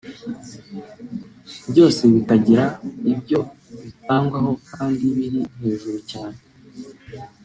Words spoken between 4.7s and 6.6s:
kandi biri hejuru cyane